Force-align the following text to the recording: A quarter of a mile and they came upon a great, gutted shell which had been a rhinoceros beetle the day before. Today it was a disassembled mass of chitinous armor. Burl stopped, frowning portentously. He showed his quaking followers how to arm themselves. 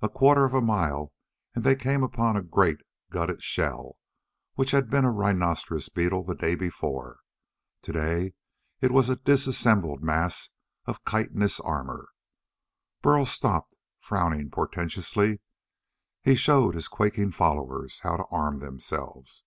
A 0.00 0.08
quarter 0.08 0.44
of 0.44 0.54
a 0.54 0.60
mile 0.60 1.12
and 1.56 1.64
they 1.64 1.74
came 1.74 2.04
upon 2.04 2.36
a 2.36 2.42
great, 2.44 2.78
gutted 3.10 3.42
shell 3.42 3.96
which 4.54 4.70
had 4.70 4.88
been 4.88 5.04
a 5.04 5.10
rhinoceros 5.10 5.88
beetle 5.88 6.22
the 6.22 6.36
day 6.36 6.54
before. 6.54 7.18
Today 7.82 8.34
it 8.80 8.92
was 8.92 9.08
a 9.08 9.16
disassembled 9.16 10.00
mass 10.00 10.50
of 10.86 11.04
chitinous 11.04 11.58
armor. 11.58 12.10
Burl 13.02 13.26
stopped, 13.26 13.74
frowning 13.98 14.48
portentously. 14.48 15.40
He 16.22 16.36
showed 16.36 16.76
his 16.76 16.86
quaking 16.86 17.32
followers 17.32 17.98
how 18.04 18.16
to 18.18 18.24
arm 18.30 18.60
themselves. 18.60 19.42